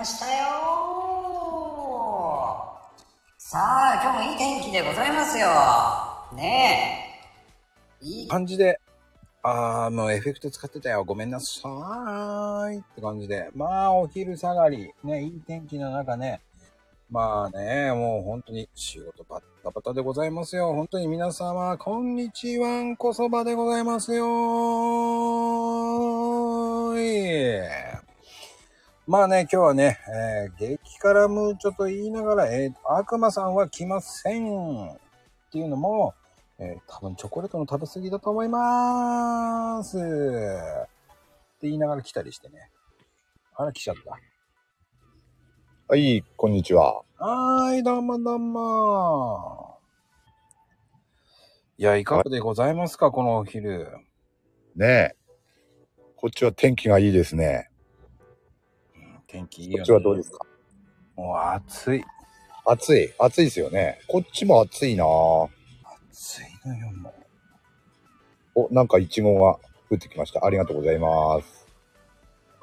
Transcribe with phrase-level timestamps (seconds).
[0.00, 0.32] ましたよ
[3.36, 5.46] さあ、今日もいい天気でございますよ。
[6.34, 7.20] ね
[8.00, 8.06] え。
[8.06, 8.80] いい感じで、
[9.42, 11.04] あー、もうエフェクト使ってたよ。
[11.04, 13.50] ごめんなさーいって感じで。
[13.54, 16.40] まあ、お昼下がり、ね、いい天気の中ね。
[17.10, 20.72] まあね、もう本当に仕事バッタバタでございますよ。
[20.72, 27.89] 本当に皆様、こんにちはんこそばでございますよーい。
[29.10, 34.98] まあね、今日はね、えー激辛ムーチョと言いながら、えー悪魔さんは来ませんっ
[35.50, 36.14] ていうのも、
[36.60, 39.98] えー多分チョコレートの食べ過ぎだと思います。
[39.98, 40.00] っ
[41.58, 42.70] て言いながら来たりしてね。
[43.56, 44.16] あら、来ちゃった。
[45.88, 47.02] はい、こんにちは。
[47.18, 49.78] はーい、どうもどうも。
[51.78, 53.88] いや、いかがでございますか、このお昼。
[54.76, 55.16] ねえ。
[56.14, 57.69] こっちは天気がいいですね。
[59.30, 59.78] 天気いいよ、ね。
[59.78, 60.44] こっちはどうですか？
[61.16, 62.04] もう暑い。
[62.66, 63.14] 暑い？
[63.18, 64.00] 暑いですよね。
[64.08, 65.48] こっちも暑いなぁ
[66.10, 67.14] 暑いのよ、も
[68.54, 69.58] お、なんかイチゴが
[69.90, 70.44] 降ってきました。
[70.44, 71.66] ありがとうございます。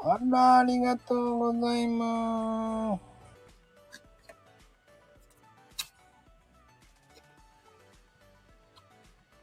[0.03, 0.07] う。
[0.09, 3.01] あら、ありがとうございます。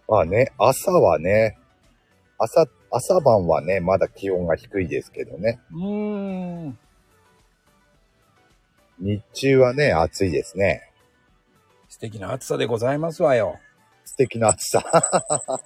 [0.07, 1.59] まあね、朝はね、
[2.39, 5.61] 朝、朝晩はね、まだ気温が低いですけどね。
[5.73, 6.79] うーん。
[9.05, 10.91] 日中はね、暑いですね。
[11.91, 13.59] 素敵な暑さでございますわよ。
[14.07, 14.83] 素敵な暑さ。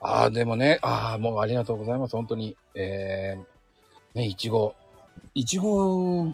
[0.00, 2.16] ああ、でもね、ああ、もうありがとうございます。
[2.16, 2.56] 本当に。
[2.74, 4.74] えー、ね、いちご。
[5.34, 6.24] いちご、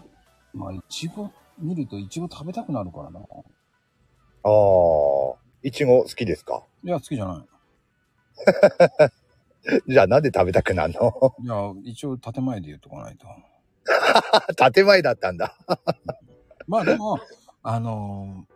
[0.55, 3.21] まあ、いちご見るといちご食べたくなるからな。
[3.21, 3.27] ああ、
[5.63, 6.65] イチゴ好きですか？
[6.85, 7.49] いや、好きじゃない。
[9.93, 11.35] じゃあなんで食べたくなるの？
[11.43, 13.27] いや、一応建前で言うとかないと。
[14.73, 15.57] 建前だったんだ。
[16.67, 17.21] まあでも、
[17.63, 18.47] あの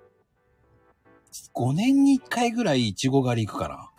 [1.32, 3.90] ー、5年に1回ぐらいいちご狩り行くから。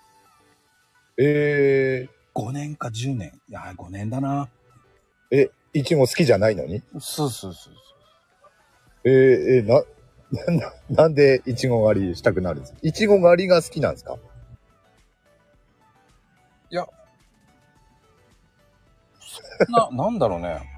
[1.17, 3.39] え5年か10年。
[3.49, 4.49] いや、5年だな。
[5.31, 6.81] ー、え、イチゴ好きじゃないのに？
[6.99, 7.73] そうそうそうそう。
[9.05, 9.13] えー、
[9.57, 9.83] えーな、
[10.67, 12.79] な、なんでイチゴ狩りしたくなるんですか？
[12.81, 14.17] イチゴ狩りが好きなんですか？
[16.71, 16.87] いや、
[19.69, 20.72] な、なんだろうね。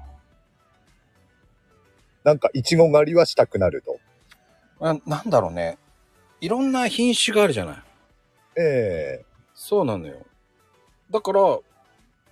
[2.26, 4.00] なんかイチゴ狩りはしたくなると。
[4.80, 5.78] あなんだろうね。
[6.40, 7.76] いろんな品種があるじゃない。
[8.60, 10.26] えそうなのよ。
[11.08, 11.64] だから、こ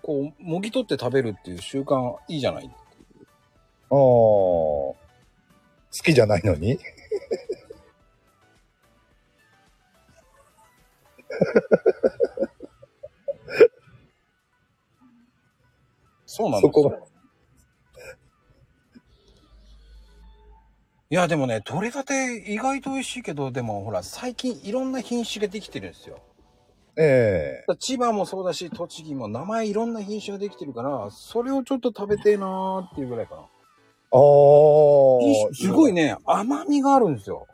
[0.03, 2.65] う、もぎ取って食べるっていう習慣いいじゃない。
[2.65, 4.97] えああ、好
[6.03, 6.77] きじゃないのに？
[16.27, 17.14] そうなんですよそこが。
[21.11, 26.19] いや、でもね、取れたて意外と美味しいけど、でもほら、最近いろんな品種ができてるんですよ。
[26.97, 33.41] ええ千葉もそうだし、栃木も名前いろんな品種ができてるから、それをちょっと食べてえなーっていうぐらいかな。
[33.41, 33.49] ああ、
[35.21, 37.47] 品種すごいね、甘みがあるんですよ。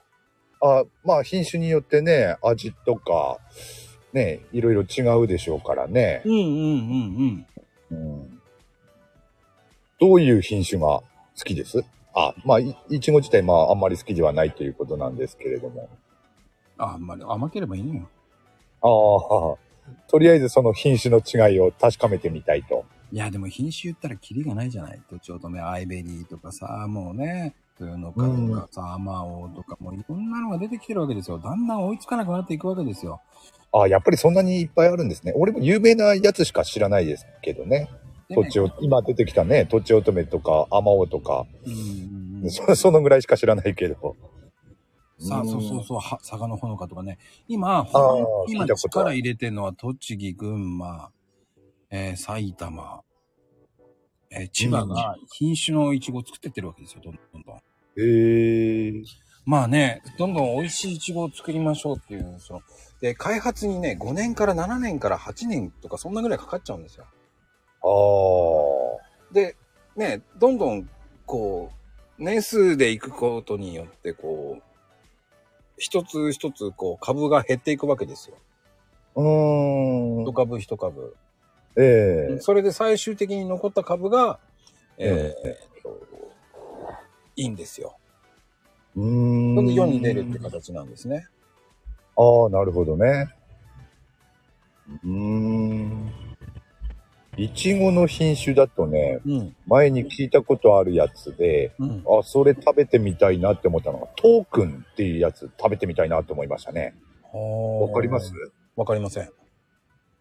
[0.63, 3.39] あ、まあ品種によってね、味とか、
[4.13, 6.23] ね、いろいろ違うでしょうからね。
[6.25, 7.47] うんうんうん
[7.91, 7.97] うん。
[8.21, 8.41] うん、
[9.99, 11.05] どういう品種が好
[11.45, 11.83] きです？
[12.15, 15.89] あ、まあ、いいちご自体、まあ、あんまり好きではないということなんですけれども。
[16.79, 18.09] あ、あんまり甘ければいいのよ。
[18.83, 22.85] ああ、とりあえずその品種の違いを確かめてみたいと。
[23.13, 25.01] いや、でも品種言ったらキリがないじゃない。
[25.09, 31.39] とちおとめ、アイベリーとかさ、もうね、豊のかとかさ、あまおうとか、もういろんなのが出てきてるわけですよ。
[31.39, 33.21] だんだん追いつかなくなっていくわけですよ。
[33.73, 35.33] ああ、やっぱりそんなにいっぱいあるんですね。
[35.37, 37.89] 俺も有名なやつしか知らないですけどね。
[38.31, 42.51] でねとちお、今出てきたね、とちおとめとか、あまおうとか、うん。
[42.51, 44.17] そ そのぐらいしか知らないけど。
[45.19, 47.19] さあ、そうそうそう、は佐賀のほのかとかね。
[47.49, 47.87] 今、
[48.49, 51.11] 今力入れてるのは栃木、群馬、
[51.91, 53.03] えー埼玉、
[54.31, 57.57] えー千葉が品種のイチゴを作ってってるわけですよ、どんどんどん。
[57.57, 57.61] へ
[58.99, 59.03] え。
[59.45, 62.61] まあね、どんどん美味しいイチゴを作りましょうっていう、その、
[63.01, 67.07] で、開発にね、5年から7年から8年とかそんなぐらいかかっちゃうんですよ。
[67.83, 69.33] ああ。
[69.33, 69.57] で、
[69.97, 70.89] ね、どんどん、
[71.27, 71.71] こ
[72.19, 74.63] う、年数で行くことによって、こう、
[75.77, 78.37] 一つ一つ、こう、株が減っていくわけですよ。
[79.17, 80.33] うーん一。
[80.33, 81.17] 株一株。
[81.77, 84.39] ええそれで最終的に残った株が、
[84.99, 86.01] ええーと
[87.37, 87.97] いいんですよ。
[88.97, 89.55] うーん。
[89.55, 91.27] それで世に出るって形なんですね。
[92.17, 93.29] ああ、なるほどね。
[95.05, 96.13] うーん。
[97.41, 99.57] いちごの品種だとね、うん。
[99.67, 102.05] 前に聞いたことあるやつで、うん。
[102.07, 106.95] あ、それ食べてみたいなって思ったのが、トークンっていうやつ食べてみたいなと思いましたね。
[107.33, 108.35] わわかります？
[108.77, 109.31] わかりません。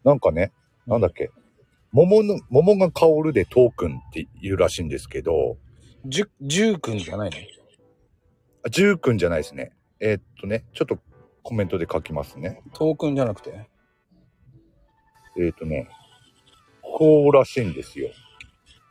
[0.06, 0.54] なんかね、
[0.88, 1.30] なんだっけ、
[1.92, 5.57] 桃の、桃が香るでトークンって言うらしいんですけど、
[6.06, 7.38] じゅ、じゅうくんじゃないの？
[8.66, 9.74] あジューくんじゃないですね。
[10.00, 10.98] えーっとね、ちょっと
[11.44, 12.62] コメントで書きますね。
[12.74, 13.68] トークンじゃなくて？
[15.38, 15.89] えーっとね、
[16.97, 18.09] こうらしいんですよ。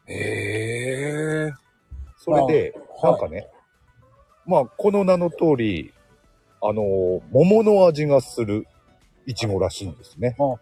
[0.07, 1.53] へえ。
[2.17, 3.49] それで、あなんかね、
[4.47, 5.93] まあ、この名の通り、
[6.61, 8.67] あのー桃の味がする
[9.27, 10.55] いちごらしいんですねあ。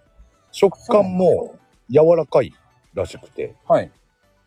[0.50, 1.54] 食感も
[1.88, 2.52] 柔らかい
[2.94, 3.90] らしくて、はい。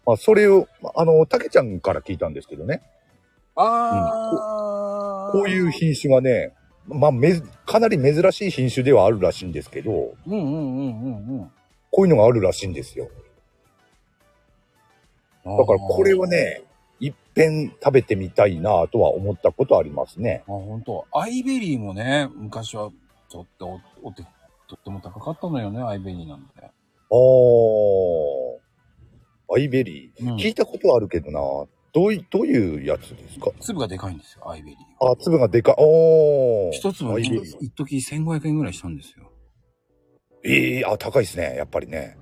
[0.06, 2.82] まあ、それを、まああの、たけちゃんから聞いたんですけどね、
[3.56, 5.32] あー。
[5.32, 6.54] こういう品種がね、
[6.88, 11.52] まあ、めず、かなり珍しい品種ではあるらしいんですけど、うんうんうんうんうん。
[11.92, 13.10] こういうのがあるらしいんですよ。
[15.46, 16.62] だからこれはね、
[17.00, 20.44] いっぺん食べてみたいなとは思ったことありますね。
[20.48, 21.06] あ、本当。
[21.14, 22.92] アイベリーもね、昔は
[23.30, 24.24] ちょっとおおて
[24.68, 26.46] とっても高かったのよね、アイベリーなんて。
[26.62, 30.32] あー、アイベリー。
[30.32, 31.40] うん聞いたことはあるけどな、
[31.92, 33.50] どうい、どういうやつですか？
[33.62, 35.14] 粒がでかいんですよ、アイベリーは。
[35.14, 35.76] あ、粒がでかい。
[35.80, 36.72] おー。
[36.74, 37.20] 一粒。
[37.20, 37.58] 一時
[37.96, 39.29] 1500円ぐらいしたんですよ。
[40.44, 41.56] ええあ、高いですね。
[41.58, 42.18] やっぱりね。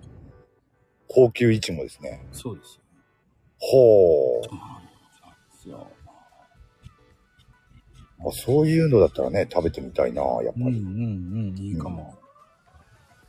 [1.07, 2.25] 高級イチゴですね。
[2.31, 2.81] そうですよ。
[3.59, 4.45] ほう。
[4.45, 5.87] そうなんですよ。
[8.19, 10.55] まあ、そういうのだったらね、食べてみたいな、やっぱり。
[10.55, 12.15] うんうんうん、いいかも。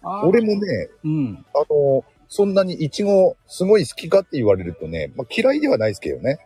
[0.02, 1.46] あー俺もね、うん。
[1.54, 6.38] あの、そんなにイチゴすごい好きかって言われるとね、まあ、嫌いではないですけどね。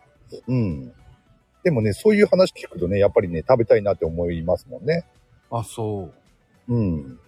[0.47, 0.93] うん。
[1.63, 5.05] でもね、そういう話聞くとね、やっぱりね、食べたいなって思いますもんね。
[5.49, 6.09] あ、そ
[6.67, 6.73] う。
[6.73, 7.19] うん。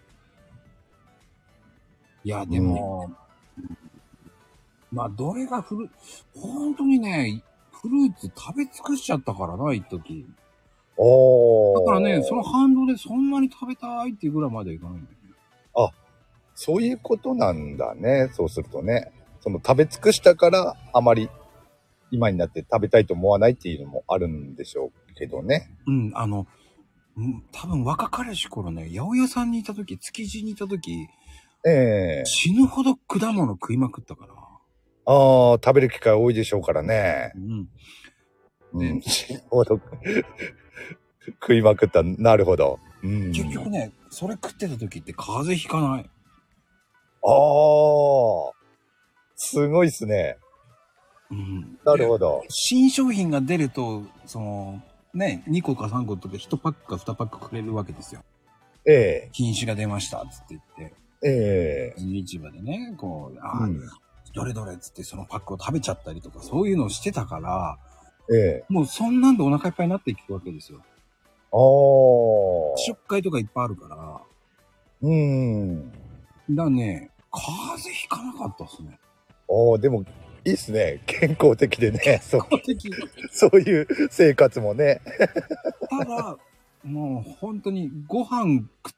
[2.26, 3.10] いや、でも、
[4.92, 5.90] まあ、どれがフル、
[6.36, 7.42] 本当にね、
[7.72, 10.26] フルーツ食べ尽くしちゃったからな、一時。
[10.98, 11.80] おー。
[11.80, 15.94] だからね、その反動でそんなに食べたいっていうぐらいまではいかないんだよね。
[16.56, 18.30] そういうことなんだね。
[18.34, 19.12] そうするとね。
[19.42, 21.30] その食べ尽くしたから、あまり
[22.10, 25.70] 今になって食べたいと思わないっていうのもあるんでしょうけどね。
[25.86, 26.48] うん、あの、
[27.18, 31.08] うん多分若かりし頃ね、八百屋さんにいた時、築地にいた時、
[31.68, 34.34] ええ死ぬほど果物食いまくったから。
[35.08, 37.32] ああ、食べる機会多いでしょうからね。
[37.36, 37.70] うん。
[38.74, 39.02] うん。
[39.02, 39.80] 死ぬほど
[41.42, 42.04] 食いまくった。
[42.04, 42.80] なるほど。
[43.04, 43.32] うん。
[43.32, 46.10] 結局ね、それ食ってた時って風邪ひかない。
[47.24, 48.52] ああ、
[49.36, 50.38] すごいっすね。
[51.32, 51.80] うん。
[51.84, 52.44] なるほど。
[52.50, 54.82] 新商品が出ると、その、
[55.14, 58.22] ね、2個か3個とか1パックか2パックくれるわけですよ。
[58.86, 61.05] え品種が出ました、つって言って。
[61.24, 63.82] えええ市場でね、こう、あ、うん
[64.36, 67.78] どれどれっつってそのパックを食べちゃったりとか、そういうのをしてたから、
[68.30, 70.80] ええもうそんなんでお腹いっぱいになっていくわけですよ。
[70.80, 70.84] あ
[71.56, 72.78] あ。
[72.78, 74.22] 試食会とかいっぱいあるから、
[75.02, 75.92] うん。
[75.92, 76.04] だか
[76.50, 79.00] らね、風邪ひかなかったっすね。
[79.48, 80.04] おおでも、
[80.44, 81.02] いいっすね。
[81.06, 82.20] 健康的でね。
[82.22, 82.92] そう、的
[83.32, 85.02] そういう生活もね。
[85.90, 86.38] ただ、
[86.84, 88.94] もう本当にご飯食っ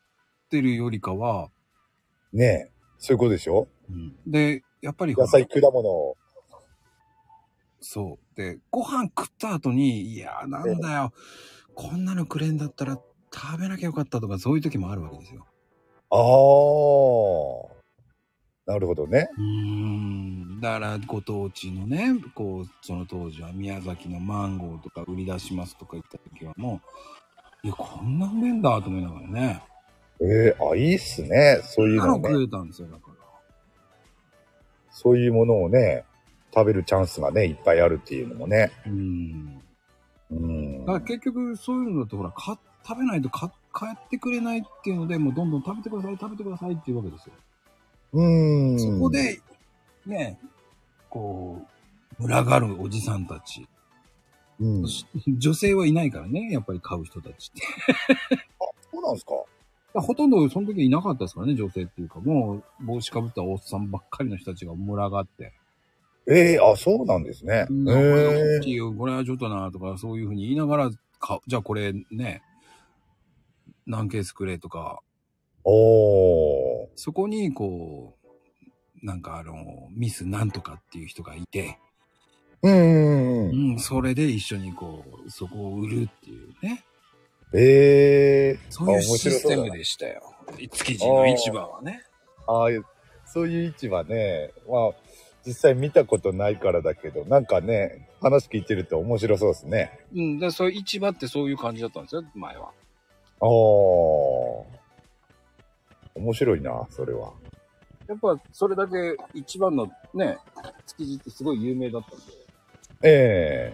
[0.50, 1.50] てるよりかは、
[2.34, 3.68] ねそういうことでしょ？
[4.26, 6.18] で、やっぱりほら野菜、果物を。
[7.80, 8.36] そう。
[8.36, 11.14] で、ご飯食った後に、いやーなんだよ、
[11.76, 13.00] こんなのくれんだったら
[13.34, 15.46] 食べなきゃよかったとか、そういう時もあるわけですよ。
[16.10, 16.16] あ
[17.74, 18.72] あ。
[18.72, 19.30] なるほどね。
[19.38, 20.60] うーん。
[20.60, 26.82] だから、ご当地のね、こう、その当時は宮崎のマンゴーとか売り出しますとか言った時はも
[27.64, 29.64] う、いや、こんなうめえんだと思いながらね。
[30.22, 31.62] ええあ、いいっすね。
[31.64, 32.30] そういうあののね。
[32.30, 33.18] 食えたんですよ、だから。
[34.90, 36.04] そういうものをね、
[36.54, 38.72] 食べるチャンスがね、いっぱいあるっていうのもね。
[38.88, 39.62] うん。
[40.32, 40.80] うん。
[40.82, 47.34] だから結局そういうのだとほら、か食べないとか帰ってくれないっていうので、もうどんどん食べてください、食べてくださいっていうわけですよ。
[48.14, 48.80] うん。
[48.80, 49.40] そこ、で、
[50.06, 50.40] ね、
[51.10, 51.62] こ
[52.20, 53.68] う、群がるおじさんたち。
[54.60, 54.86] うん。
[55.38, 57.62] 女性はいないからね、やっぱり買う人たちって。
[58.92, 59.34] そうなんですか
[60.02, 65.54] ほとんどその時いなかったですからね、女性っていうか、もう帽子かぶったおっさんばっかりの人たちが群がって。
[66.30, 67.68] ええあ、そうなんですね。
[67.70, 72.42] うん、こえれえ大きいよ、これはちょっとな、とか、そういうふうに言いながら、かじゃあこれね、
[73.86, 75.02] 何ケースくれとか、
[75.64, 76.88] おー。
[76.96, 78.16] そこにこ
[79.02, 81.78] う、なんかあの、ミスなんとかっていう人がいて、
[82.62, 83.72] うんうんうん。
[83.74, 86.84] うん、それで一緒にこう、そこを売るっていうね。
[87.54, 90.34] ええそういうシステムでしたよ。
[90.72, 92.04] 築地の市場はね。
[92.48, 92.70] ああ、
[93.26, 94.92] そういう市場ね、まあ、
[95.46, 100.00] 実際見たことないからだけど、なんかね、話聞いてると面白そうですね。
[100.14, 102.66] うん、で、そういう市場ってそういう感じだったんですよ、前は。
[102.66, 102.72] あ
[103.46, 103.48] あ。
[106.16, 107.32] 面白いな、それは。
[108.08, 110.38] やっぱ、それだけ一番のね、
[110.86, 112.26] 築地ってすごい有名だったんで、
[113.04, 113.74] え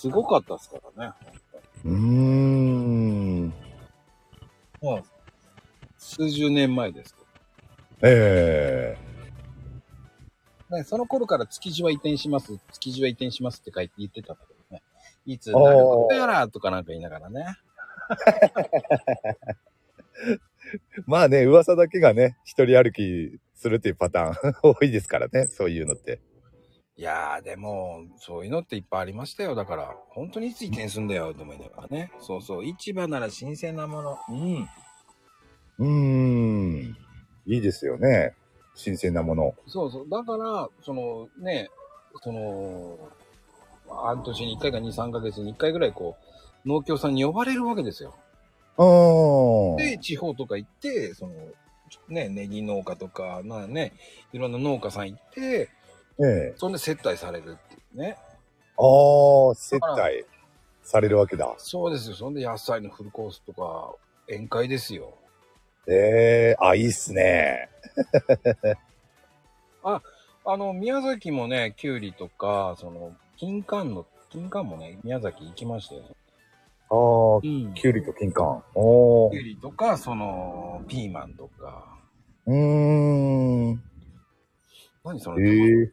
[0.00, 1.12] すごかったですからね。
[1.84, 3.48] えうーん。
[4.80, 5.02] まあ、
[5.98, 7.20] 数十年前ですけ
[8.00, 8.96] え
[10.70, 10.78] ど。
[10.78, 14.82] ね、その頃から築地は移転します、築地は移転しますって書いて言ってたんだけどね。
[15.26, 17.44] いつなることやらとかなんか言いながらね。
[20.26, 20.38] え
[21.04, 26.20] まあね、噂だけがね、一人歩きするっていうパターン 多いですからね、そういうのって。
[27.00, 29.54] いやー、でも、そういうのっていっぱいありましたよ。
[29.54, 32.12] だから、本当にいつ移転すんだよ、と思いながらね。
[32.20, 34.18] そうそう、市場なら新鮮なもの。
[34.28, 34.68] うん。
[35.78, 36.96] うーん。
[37.46, 38.34] いいですよね。
[38.74, 39.54] 新鮮なもの。
[39.66, 40.10] そうそう。
[40.10, 41.70] だから、そのね、
[42.22, 42.98] その、
[43.88, 46.18] 半年に1回か2、3ヶ月に1回ぐらいこ
[46.66, 48.14] う、農協さんに呼ばれるわけですよ。
[48.76, 49.82] ああ。
[49.82, 51.32] で、地方とか行って、その、
[52.08, 53.94] ね、ネギ農家とか、まあね、
[54.34, 55.70] いろんな農家さん行って、
[56.22, 56.54] ええ。
[56.56, 58.16] そんで接待されるっていうね。
[58.76, 60.24] ああ、接待
[60.82, 61.54] されるわけだ。
[61.58, 62.16] そうですよ。
[62.16, 63.94] そんで野菜のフルコースとか、
[64.28, 65.14] 宴会ですよ。
[65.86, 67.68] ええあ、いいっすね。
[69.82, 76.02] あの、宮崎もね、きゅうりとか、その、金柑の、金柑もね、宮崎行きましたよ。
[76.90, 78.62] ああ、うんきゅうりと金柑。
[78.74, 81.98] おーきゅうりとか、その、ピーマンとか。
[82.46, 83.82] うーん。
[85.04, 85.92] 何その、ええうん。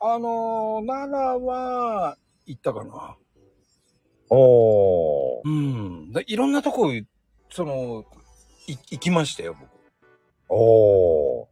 [0.00, 1.10] あのー、奈
[1.40, 3.16] 良は、行ったかな。
[4.30, 5.42] おー。
[5.44, 6.12] うん。
[6.12, 6.90] でいろんなとこ、
[7.50, 8.04] その、
[8.66, 9.70] い行きましたよ、僕。
[10.48, 11.46] おー。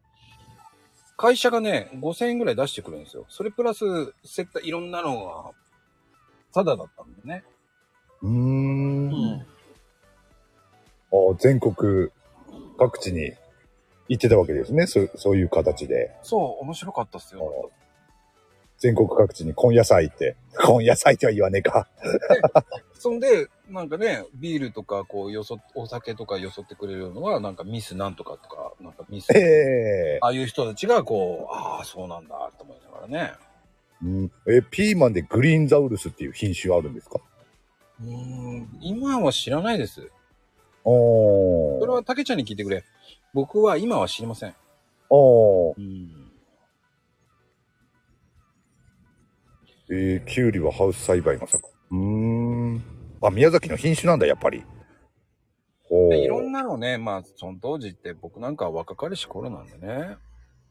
[1.16, 3.24] 会社がね、5000円ぐらい出してくるんですよ。
[3.28, 3.84] それプラス、
[4.24, 5.52] 接待、いろんなのが、
[6.52, 7.44] ただだったんでね。
[8.22, 9.08] うーん。
[9.08, 9.46] うん。
[11.12, 12.10] あー全国
[12.76, 13.32] 各地に
[14.08, 14.86] 行ってたわけですね。
[14.86, 16.14] そそういう形で。
[16.22, 17.70] そう、面白かったっすよ。
[18.78, 20.36] 全国各地に根野菜って。
[20.68, 21.88] 根野菜っては言わねえか。
[22.92, 29.30] そんで、なんかね、ビールとか、こう、よそ、お酒とかよそってくれるのは、なんかミスなんとかとか、なんかミス。
[29.30, 33.32] ええああいう人たちが、こう、ああ、そうなんだ、と思いながらね。
[34.02, 37.20] うん、え、ピーマンでグリーンザウルスっていう品種あるんですか？
[38.02, 40.10] うーん、今は知らないです。
[40.84, 41.80] おー。
[41.80, 42.84] それは、たけちゃんに聞いてくれ。
[43.34, 44.54] 僕は今は知りません。
[45.10, 45.74] おー。
[45.76, 46.30] うん。
[49.90, 51.68] えー、キュウリはハウス栽培の作。
[51.90, 52.82] うーん。
[53.20, 54.62] あ、宮崎の品種なんだ、やっぱり。
[55.82, 56.50] ほでいろんう。
[56.50, 60.16] なのね、まあ、その当時って僕なんかは若かりし頃なんでね。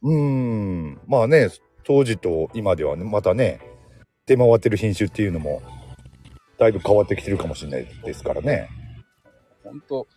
[0.02, 1.02] うーん。
[1.06, 1.50] まあね、
[1.84, 3.60] 当時と今ではね、またね、
[4.26, 5.62] 出回ってる品種っていうのも、
[6.58, 8.70] だいぶ変わってきてるかもしれないですからね。
[9.66, 10.08] ほんと、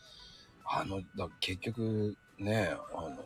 [0.65, 3.17] あの、だ結局、ね、あの、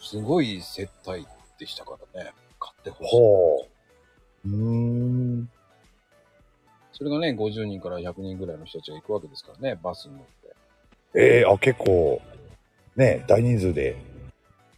[0.00, 1.26] すごい接待
[1.58, 2.32] でしたからね。
[2.58, 3.10] 買ってほしい。
[3.10, 3.68] ほ
[4.44, 4.48] う。
[4.48, 4.56] うー
[5.42, 5.50] ん。
[6.92, 10.32] それがね、50人から100人ぐらいの人たちが行くわけですからね、バスに乗って。
[11.14, 12.20] ええあ、結構、
[12.96, 13.96] ね、大人数で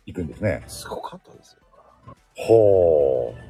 [0.06, 0.62] 行くんですね。
[0.66, 1.61] すごかったですよ。
[2.37, 3.44] ほう。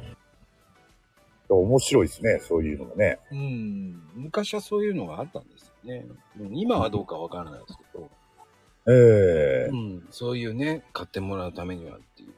[1.49, 3.19] 面白いですね、そういうのがね。
[3.31, 4.03] うん。
[4.15, 6.07] 昔はそういうのがあったんですよね。
[6.41, 8.11] うん今はどうかわからないですけど、
[8.87, 10.07] ええうん。
[10.11, 12.35] そういうね、買ってもらうためにはっていう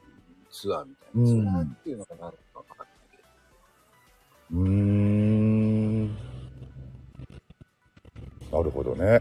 [0.50, 1.20] ツアーみたいな。
[1.20, 3.22] うんツアーっていうのがなるのかわからないけ
[4.54, 4.60] ど。
[4.60, 6.06] うーん。
[8.52, 9.20] なるほどね。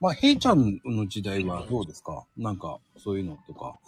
[0.00, 2.24] まあ、ヘイちゃんの時代はどうですか？
[2.36, 3.78] なんか、そういうのとか、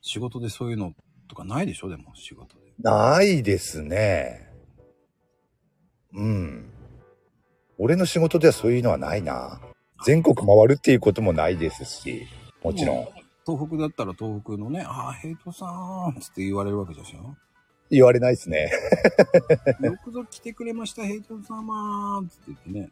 [0.00, 0.94] 仕事でそういうの
[1.28, 1.90] とかないでしょ？
[1.90, 2.72] でも、仕事で。
[2.78, 4.48] ないですね。
[6.14, 6.70] うん。
[7.76, 9.60] 俺の仕事ではそういうのはないな。
[10.04, 12.26] 全国回るっていうこともないですし、
[12.62, 13.08] もちろん。
[13.46, 15.66] 東北だったら東北のね、ああ、ヘイトさ
[16.14, 17.34] んつって言われるわけでしょ
[17.90, 18.70] 言われないですね。
[19.80, 22.90] よくぞ来てくれました、ヘイト様つって言ってね。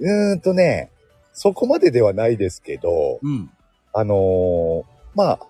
[0.00, 0.90] うーんとね、
[1.32, 3.50] そこまでではないですけど、うん。
[3.92, 5.40] あのーまあ、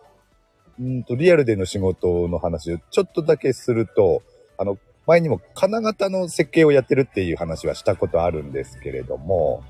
[0.79, 4.23] うーんと、リアルでの仕事の話をちょっとだけすると、
[4.59, 9.65] あの、前にも金型の設計をやってるっていう話はしたことあるんですけれども、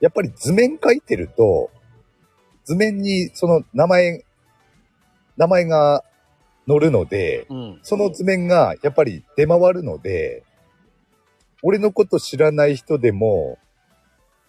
[0.00, 1.70] やっぱり図面書いてると、
[2.64, 4.24] 図面にその名前、
[5.36, 6.04] 名前が
[6.66, 7.80] 載るので、うん。
[7.82, 10.44] その図面がやっぱり出回るので、
[11.62, 13.58] 俺のこと知らない人でも、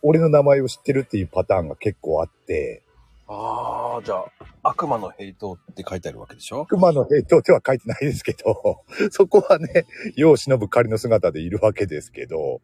[0.01, 2.84] 俺の名前を知ってるっていうパターンが結構あって、
[3.27, 4.25] ああ、じゃあ、
[4.62, 6.65] 悪魔のヘイトって書いてあるわけでしょ？
[6.65, 12.62] 熊の兵と手は書いてないですけど、そこはね、世を忍ぶ仮の姿でいるわけですけど、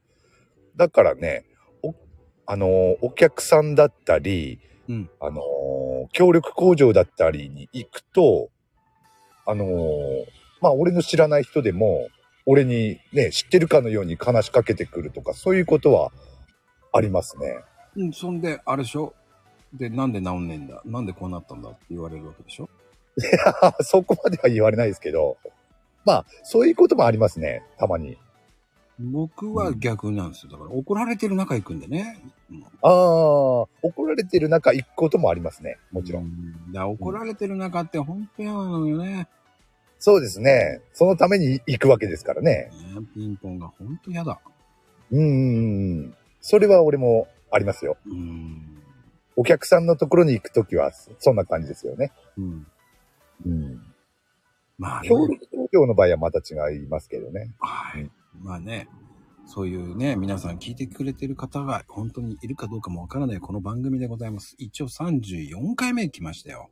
[0.76, 1.57] だからね、お、
[2.48, 5.10] あのー、お客さんだったり、うん。
[5.20, 5.78] あのー
[6.14, 8.50] 協力工場だったりに行くと、
[9.46, 10.26] あのー
[10.62, 12.08] まあ、俺の知らない人でも、
[12.46, 16.12] 俺にね、知ってるかのように話しかけてくるとか、そういうことは
[16.94, 17.60] ありますね。
[17.98, 19.14] うん、そんで、あれでしょ？
[19.74, 20.82] で、なんで治んねえんだ？
[20.86, 21.70] なんでこうなったんだ？
[21.70, 22.70] って言われるわけでしょ？
[23.82, 25.38] そこまでは言われないですけど、
[26.06, 28.18] まあ、そういうこともありますね、たまに。
[29.00, 30.52] 僕は逆なんですよ。
[30.52, 32.22] だから怒られてる中行くんでね。
[32.52, 32.92] うんああ、
[33.82, 36.24] 怒られてる中行くこともありますね、もちろん。
[36.24, 39.28] うんだ怒られてる中って本当嫌なのよね。
[40.00, 40.82] そうですね。
[40.94, 42.72] そのために行くわけですからね。
[42.96, 44.40] ねピンポンが本当嫌だ。
[45.12, 46.16] うんうんうん。
[46.42, 47.98] それは俺もありますよ。
[48.06, 48.78] うん。
[49.36, 52.12] お客さんのところに行くときは、そんな感じですよね。
[52.38, 52.68] うん。
[53.46, 53.82] うん。
[54.78, 55.10] まあね。
[55.10, 57.52] 協力工業の場合はまた違いますけどね。
[57.60, 58.10] はい。
[58.40, 58.88] うんまあね。
[59.46, 64.56] そういうね、皆さん聞いてくれてる方が本当にいるかどうかもわからないこの番組でございます。
[64.58, 66.70] 一応34回目来ましたよ。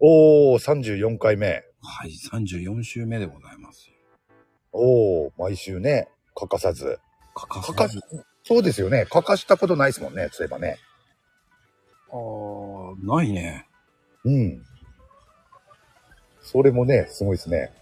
[0.00, 1.64] おー、34回目。
[1.80, 3.90] はい、34週目でございます。
[4.72, 7.00] おー、毎週ね、欠かさず。
[7.34, 7.98] 欠かす。
[8.44, 9.06] そうですよね。
[9.06, 10.76] 欠かしたことないですもんね、そういえばね。
[12.10, 13.66] あーないね。
[14.24, 14.62] うん。
[16.42, 17.72] それもね、すごいですね。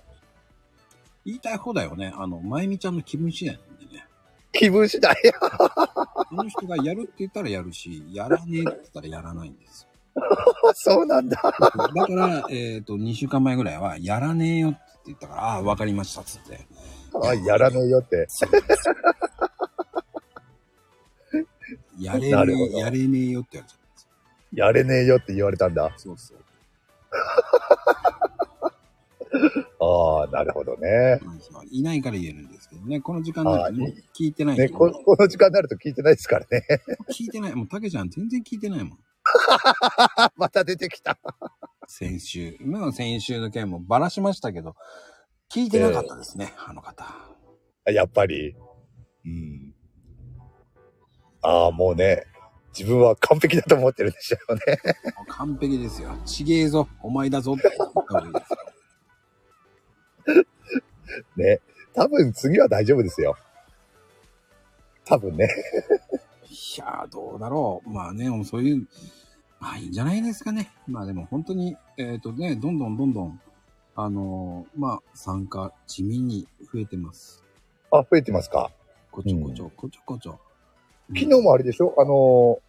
[1.27, 2.13] 言いたい方だよね。
[2.17, 4.07] あの、まゆみちゃんの気分次第なんでね。
[4.53, 5.15] 気分次第？
[5.43, 10.23] あの人がやるって言ったらやるし、やらねえって言ったらやらないんですよ。
[10.75, 11.37] そうなんだ。
[11.43, 16.61] だから、えっ、と、2週間前ぐらいは、やらねえよって言ったから、ああ、わかりました、つって。
[17.23, 18.29] あ、やらねえよって。
[21.99, 24.09] やれねえ、やれねえよって言われちゃったんですよ。
[24.53, 25.93] やれねえよって言われたんだ。
[25.97, 26.39] そうそう。
[29.81, 31.21] ああ、なるほどね。
[31.71, 33.01] いないから言えるんですけどね。
[33.01, 36.67] この時間になるともう聞いてないね、人ここの時間になると聞いてないですからね。
[37.11, 37.55] 聞いてない。
[37.55, 38.99] もう、たけちゃん全然聞いてないもん。
[40.37, 41.19] また出てきた。
[41.87, 42.57] 先週。
[42.61, 44.75] 今の先週の件もばらしましたけど、
[45.53, 47.05] 聞いてなかったですね、あの方。
[47.87, 48.55] やっぱり？
[49.25, 49.75] うん。
[51.43, 52.25] ああ、もうね、
[52.77, 54.61] 自分は完璧だと思ってるんでしょうね。
[55.29, 56.17] 完璧ですよ。
[56.27, 58.66] ちげえぞ、お前だぞって言った方がいいです
[61.37, 61.61] ね。
[61.95, 63.37] 多分次は大丈夫ですよ。
[65.05, 65.49] 多分ね。
[66.49, 67.91] いやー、どうだろう。
[67.91, 68.87] まあね、もうそういう、
[69.61, 70.71] まあいいんじゃないですかね。
[70.87, 73.41] まあでも本当に、えっ、とね、どんどんどんどん、
[73.95, 77.43] あのーまあ参加地味に増えてます。
[77.91, 78.71] あ、増えてますか。
[79.11, 80.39] こちょこちょ、こちょこちょ。
[81.09, 81.95] 昨日もあれでしょ？
[81.99, 82.67] あのー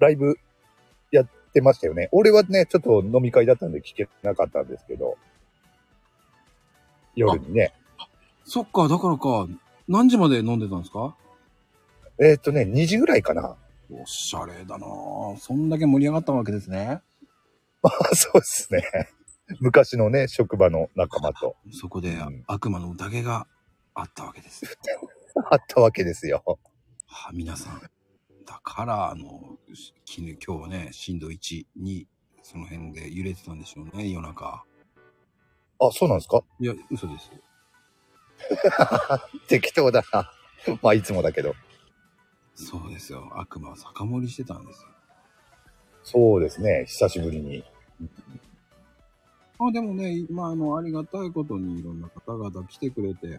[0.00, 0.38] ライブ
[1.12, 2.08] やってましたよね。
[2.12, 5.16] 俺はね、ちょっと飲み会だったんで聞けなかったんですけど。
[7.16, 7.72] 夜にね。
[8.44, 9.46] そっか、だからか、
[9.88, 11.16] 何時まで飲んでたんですか？
[12.20, 13.56] えーっとね、2時ぐらいかな。
[13.90, 17.00] おしゃれだなぁそんだけ盛り上がったわけですね。
[17.82, 18.82] あ そうですね。
[19.60, 23.46] 昔のね、職場の仲間とそこでうん悪魔の宴が
[23.94, 24.64] あったわけです。
[25.50, 26.42] あったわけですよ。
[27.06, 27.80] は皆さん。
[28.46, 29.58] だから、あの、
[30.06, 32.06] 昨日、今日はね、震度1、2、
[32.42, 34.64] その辺で揺れてたんでしょうね、夜中。
[35.88, 36.42] あ、そうなんですか？
[36.60, 37.30] いや、嘘です。
[39.48, 40.30] 適当だな。
[40.82, 41.54] まあ、いつもだけど。
[42.54, 43.30] そうですよ。
[43.38, 44.88] 悪魔は酒盛りしてたんですよ。
[46.02, 46.84] そうですね。
[46.86, 47.64] 久しぶりに。
[49.58, 53.30] あ、でもね、まあ、あの、ありがたいことにいろんな方々来てくれて、い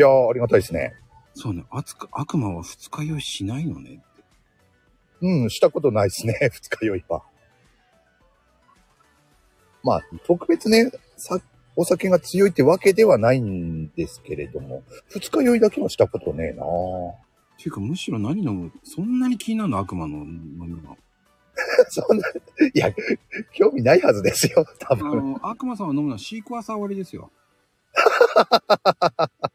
[0.00, 0.94] やー、ありがたいですね。
[1.34, 4.24] そうね、悪悪魔は二日酔いしないのねって。
[5.22, 6.34] うん、したことないですね。
[6.52, 7.22] 二日酔いは。
[9.82, 11.38] まあ、特別ね、さ、
[11.76, 16.64] お酒が強いってわけではないんですけれども、二日酔いだけはしたことねえな
[17.56, 20.96] ていうか、むしろ何飲むそんなに気になるの悪魔の飲み物。
[21.90, 22.28] そんな、
[22.74, 22.92] いや、
[23.52, 25.32] 興味ないはずですよ、多あ分。
[25.32, 27.30] の、悪魔さんは飲むのはシークワーサー割りですよ。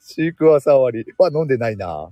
[0.00, 2.10] シークワーサー割りは飲んでないな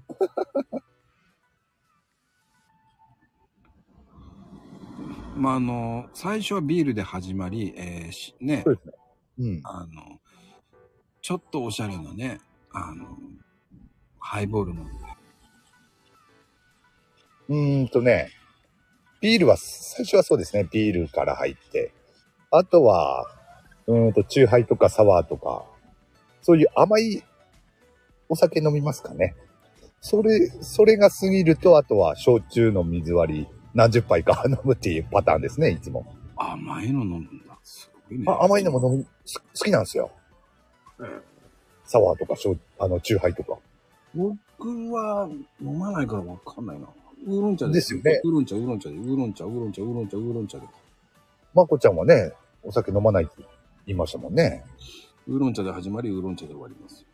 [5.42, 8.92] まあ、あの、最初はビールで始まり、えーしねそう、ですね。
[9.40, 9.60] うん。
[9.64, 10.20] あの、
[11.20, 12.38] ちょっとおしゃれなね、
[12.72, 13.18] あの、
[14.20, 14.92] ハイボール飲んで、
[17.48, 18.30] うーんとね、
[19.20, 21.92] ビールは、最初はそうですね、ビールから入って、
[22.52, 23.26] あとは、
[23.88, 25.64] うーんと、チューハイとかサワーとか、
[26.42, 27.24] そういう甘い
[28.28, 29.34] お酒飲みますかね。
[30.00, 36.04] それ、それが過ぎると、あとは焼酎の水割り何十杯か飲むっていうパターンですね、いつも。
[36.36, 37.56] 甘いの飲むんだ。
[37.62, 38.24] すごいね。
[38.28, 40.10] あ甘いのも飲む、す好きなんですよ。
[41.84, 42.34] サワーとか、
[42.78, 43.58] あの、チューハイとか。
[44.14, 45.28] 僕は
[45.60, 46.86] 飲まないからわかんないな。
[47.26, 50.66] ウーロン茶ですよねウーロン茶、ウーロン茶で、ウーロン茶、ウーロン茶、ウーロン茶、ウーロン茶で。
[51.54, 52.32] まこちゃんはね、
[52.62, 53.34] お酒飲まないって
[53.86, 54.64] 言いましたもんね。
[55.26, 57.06] ウーロン茶で始まり、ウーロン茶で終わります。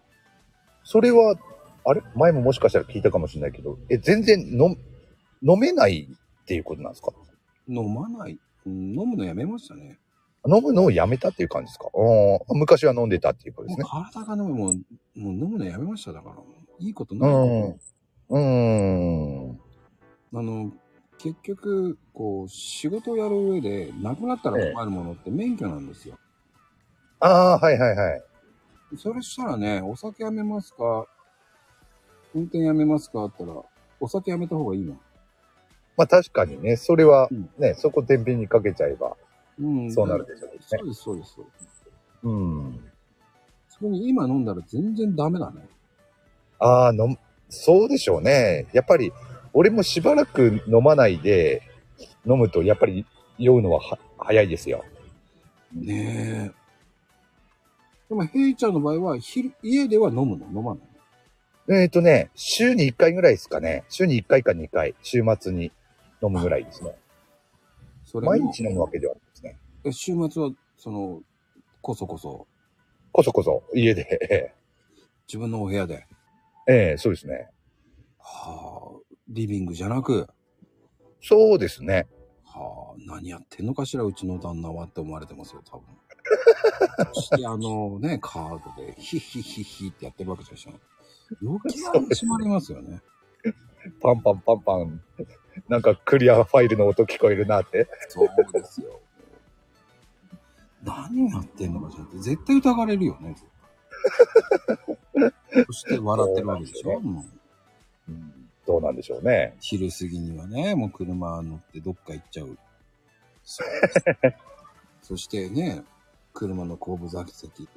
[0.84, 1.36] それは、
[1.84, 2.02] あれ？
[2.14, 4.78] 前ももしかしたら聞いたかもしれないけど、え、全然飲、
[5.42, 6.08] 飲めない
[6.48, 7.12] っていうことなんですか？
[7.68, 8.38] 飲まない。
[8.64, 9.98] うん飲むのやめましたね。
[10.46, 11.90] 飲むのをやめたっていう感じですか？
[11.92, 12.58] うん。
[12.58, 13.84] 昔は飲んでたっていうことですね。
[13.86, 16.36] 体が飲む、もう、もう飲むのやめましただから。
[16.78, 17.30] いいことうない。
[17.30, 17.78] ん。
[18.30, 19.60] うーん。
[20.32, 20.72] あの、
[21.18, 26.18] 結局、こう、仕事をやる上で、なくなったら困るものって免許なんですよ。
[27.20, 28.22] ああ、はいはいはい。
[28.96, 31.06] それしたらね、お酒やめますか？
[32.34, 33.24] 運転やめますか？
[33.24, 33.66] って言ったら、
[34.00, 34.96] お酒やめた方がいいの。
[35.98, 39.16] まあ確かにね、それはうんね、そこ天秤にかけちゃえば、
[39.60, 39.92] うん。
[39.92, 41.34] そうなるでしょうねそうです、そうです。
[42.22, 42.90] そうん。
[43.68, 45.68] それに今飲んだら全然ダメだね。
[46.60, 48.66] ああ、飲む、そうでしょうね。
[48.72, 49.12] やっぱり、
[49.52, 51.62] 俺もしばらく飲まないで
[52.24, 53.04] 飲むと、やっぱり
[53.36, 54.84] 酔うのはは早いですよ。
[55.72, 56.58] ねえ。
[58.08, 60.46] でも、ヘイちゃんの場合は、昼、家では飲むの？
[60.46, 63.84] 飲まないえっ、とね、週に1回ぐらいですかね。
[63.90, 65.70] 週に1回か2回、週末に
[66.22, 66.94] 飲むぐらいですね。
[68.04, 69.58] それも毎日飲むわけではないですね。
[69.84, 71.20] え週末は、その、
[71.82, 72.46] こそこそ、
[73.12, 74.54] こそこそ、家で。
[75.28, 76.06] 自分のお部屋で、
[76.66, 77.50] ええそうですね。
[78.18, 80.28] はあ、リビングじゃなく、
[81.20, 82.06] そうですね。
[82.44, 85.84] はあ、何やってんのかしら、うちの旦那はって思われてますよ、多分。
[87.12, 90.72] そして、あのね、カードで、ヒッヒッヒッヒってやってるわけでしょ。
[91.42, 93.00] 余計は閉まりますよね。
[94.00, 95.02] パンパンパンパン。
[95.68, 97.88] なんかクリアファイルの音聞こえるなって。
[98.08, 99.00] そうですよ。
[100.84, 103.36] 何やってんのかしらって、絶対疑われるよね。
[105.66, 106.92] そして笑ってるわけでしょ？
[106.92, 107.24] そうもう
[108.08, 108.32] うん
[108.66, 109.56] どうなんでしょうね。
[109.60, 112.58] 昼過ぎにはね、もう車乗ってどっか行っちゃう。
[113.42, 113.64] そ
[114.28, 114.34] う
[115.02, 115.82] そしてね、
[116.34, 117.68] 車の後部座席で、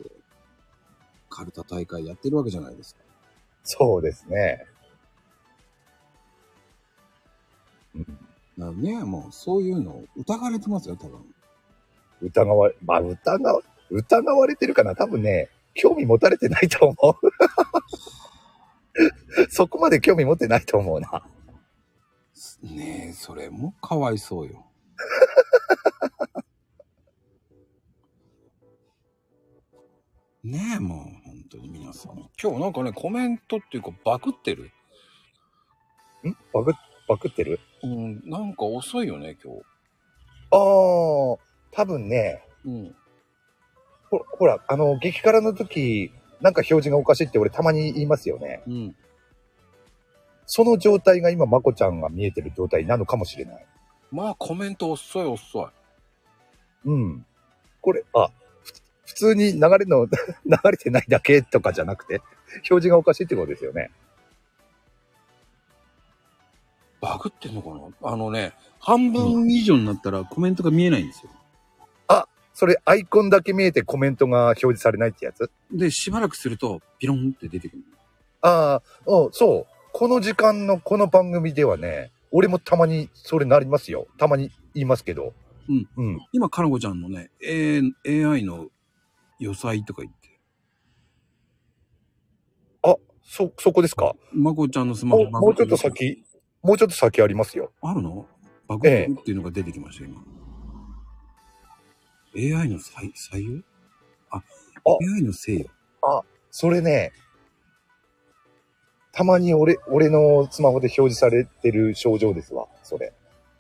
[1.30, 3.02] カルタ大会やってるわけじゃないですか。
[3.64, 4.66] そうですね。
[7.96, 8.14] だか
[8.58, 11.26] らね、もうそういうの疑われてますよ、多分。
[12.22, 17.32] 疑われ、まあ疑わ、疑われてるかな多分ね、興味持たれてないと思う。
[19.50, 21.26] そこまで興味持ってないと思うな。
[22.64, 24.66] ねえ、それもかわいそうよ。
[30.44, 32.30] ねえ、もう本当に皆さん。
[32.42, 34.72] 今日なんかね、コメントっていうかバクってる？
[36.28, 36.36] ん？
[36.54, 36.74] バグ、
[37.12, 37.60] バグってる？
[37.84, 39.62] うん、なんか遅いよね、今日。
[40.52, 41.38] ああ、
[41.72, 42.96] 多分ね、うん。
[44.10, 48.64] ほほら、あの、激辛の時、なんか表示がおかしいって俺たまに言いますよね。
[48.66, 48.96] うん。
[50.46, 53.66] その状態が今、まこちゃんが見えてる状態なのかもしれない。
[54.10, 55.66] まあコメント遅い遅い。
[56.86, 57.26] うん。
[57.82, 58.30] これ、あ、
[58.64, 58.74] ふ
[59.06, 60.06] 普通に流れの、
[60.48, 62.22] 流れてないだけとかじゃなくて、
[62.56, 63.92] 表示がおかしいってことですよね。
[67.02, 68.14] バグってんのかな？
[68.14, 71.32] あのね、半分以上になったらコメントが見えないんですよ。
[72.54, 75.50] それ、アイコンだけ見えてコメントが表示されないってやつ？
[75.72, 77.84] で、しばらくすると、ピロンって出てくる。
[78.42, 79.74] ああ、うんそう。
[79.94, 84.06] この時間のこの番組ではね、俺もたまにそれなりますよ。
[84.18, 85.34] たまに言いますけど。
[85.70, 85.88] うん。
[85.96, 86.20] うん。
[86.34, 88.68] 今、かなこちゃんのね、A、AI の
[89.40, 90.38] 予裁とか言って、
[92.84, 94.14] あ、そ、そこですか？
[94.34, 96.22] まこちゃんのスマホもうもうちょっと先、
[96.64, 97.72] もうちょっと先ありますよ。
[97.82, 98.26] あるの？
[98.68, 100.22] バグええっていうのが出てきました、今。
[102.36, 103.62] AI の採採用？
[104.30, 104.42] あ、あ
[105.16, 105.68] AI のせいよ。
[106.52, 107.14] それね、
[109.12, 113.14] たまに俺、俺のスマホで表示されてる症状ですわ、それ。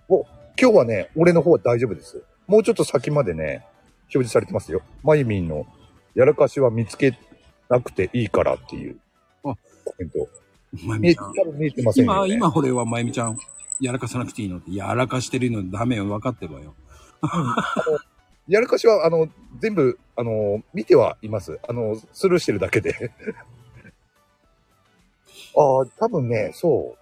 [0.07, 0.23] お、
[0.59, 2.23] 今日はね、俺の方は大丈夫です。
[2.47, 3.65] もうちょっと先までね、
[4.03, 4.81] 表示されてますよ。
[5.03, 5.65] まゆみんの、
[6.15, 7.17] やらかしは見つけ
[7.69, 8.99] なくていいからっていう、
[9.43, 10.27] あコメント。
[10.85, 11.33] まゆみちゃん。
[11.33, 12.27] 分見えてません今。
[12.27, 13.37] 今俺はまゆみちゃん、
[13.79, 16.73] やらかさなくていいのって、やらかしてるのダメよ、分かってるわよ。
[18.47, 19.27] やらかしは、あの、
[19.59, 21.59] 全部、あの、見てはいます。
[21.67, 23.11] あの、スルーしてるだけで。
[25.57, 27.01] ああ、多分ね、そう。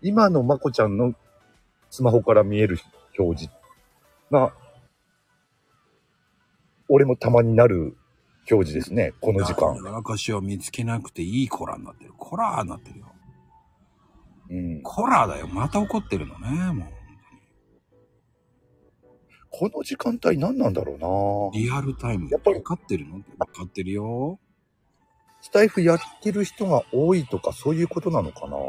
[0.00, 1.14] 今のまこちゃんの
[1.90, 2.78] スマホから見える
[3.18, 3.54] 表示
[4.30, 4.52] が、
[6.88, 7.96] 俺もたまになる
[8.50, 9.76] 表示ですね、この時間。
[9.76, 12.12] やらかしを見つけなくていいコラになってる。
[12.18, 13.12] コラーになってるよ。
[14.50, 14.82] うん。
[14.82, 15.46] コラーだよ。
[15.48, 16.88] また怒ってるのね、もう。
[19.54, 23.18] この時間帯何なんだろうなリアルタイムでやっぱり分かってるの？
[23.18, 24.40] 分かってるよ。
[25.42, 28.64] スタイフやってる人が多いとかそういうことなのかないや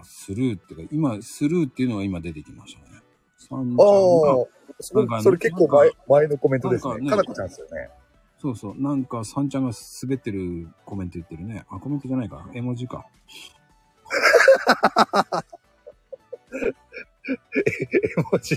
[0.00, 3.02] ー、スルーっていうか、今、スルーっていうのが今出てきましたね。
[3.50, 4.46] あがあ、
[4.80, 6.94] それそれ結構前前のコメントですね。
[6.94, 7.90] かねかなこちゃんですよね。
[8.46, 11.64] そうそう、なんか、さんちゃんが滑ってるコメント言ってるね。
[11.68, 12.48] あ、コメントじゃないか。
[12.54, 13.04] 絵文字か。
[17.26, 18.56] 絵文字。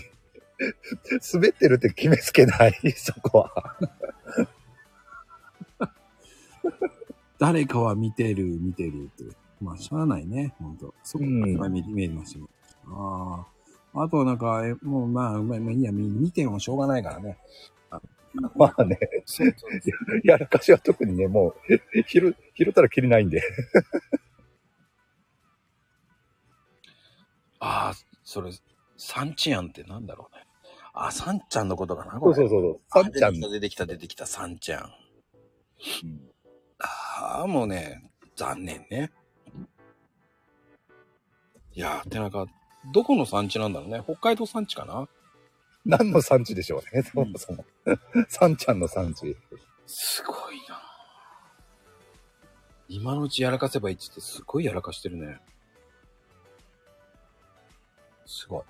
[1.33, 2.73] 滑ってるって決めつけない？
[2.97, 3.77] そこは。
[7.39, 9.23] 誰かは見てる、見てるって。
[9.59, 10.93] まあ、しゃあないね、ほんと。
[11.01, 12.49] そこうんが見見えましたよ。
[12.89, 13.47] あ
[13.95, 14.03] あ。
[14.03, 17.39] あとはなんか、えもうまあ、まあ、まあいいや、見見てもしょうがないからね。
[18.55, 18.99] まあね、
[20.23, 21.55] やらかしは特にね、もう、
[22.07, 23.41] 拾、拾ったらきりないんで。
[27.59, 28.51] ああ、それ、
[28.97, 30.45] サンチアンってなんだろうね。
[30.93, 32.31] あ、サンちゃんのことかな、そこれ。
[32.33, 32.81] うそうそうそう。
[33.03, 34.83] さんちゃんあ出てきた、出てきた、出てきた、サンちゃん。
[36.03, 36.29] うん
[36.79, 38.01] ああ、もうね、
[38.35, 39.11] 残念ね。
[41.73, 42.45] いやー、ってなんか、
[42.93, 44.01] どこの産地なんだろうね。
[44.03, 45.07] 北海道産地かな
[45.89, 47.65] 何の産地でしょうね、そもそも。
[48.29, 49.35] さんちゃんの産地。
[49.87, 50.79] すごいな
[52.87, 55.39] 今のうちやらかせばいいっつってすごいやらかしてるね。
[58.27, 58.63] すごい。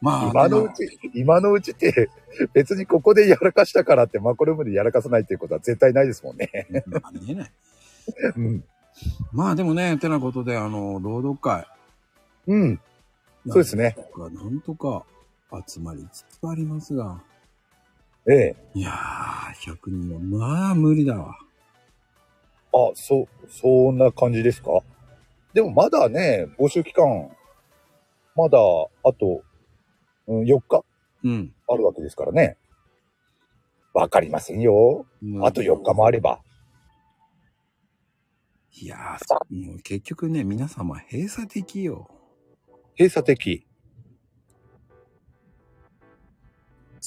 [0.00, 2.10] まあ、今のうち、今のうちって、
[2.52, 6.50] 別にここでやらかしたからってマコルームでやらかさないっていうことは絶対ないですもんね。
[6.86, 7.52] まあ、見えない。
[8.36, 8.64] うん。
[9.32, 11.66] まあでもね、てなことで、あの、朗読会。
[12.48, 12.80] うん。
[13.46, 13.96] そうですね。
[14.16, 15.04] がなんとか
[15.66, 17.22] 集まりつつありますが。
[18.30, 18.56] ええ。
[18.74, 21.36] いやー、100人はまあ無理だわ。
[22.72, 24.80] あ、そ、そんな感じですか？
[25.52, 27.30] でもまだね、募集期間、
[28.34, 29.42] まだ、あと、
[30.26, 30.84] うん、4日
[31.22, 31.54] うん。
[31.68, 32.56] あるわけですからね。
[33.92, 35.06] わかりませんよ。
[35.42, 36.40] あと4日もあれば。
[38.72, 42.10] いやー、もう結局ね、皆様閉鎖的よ。
[42.98, 43.64] 閉鎖的。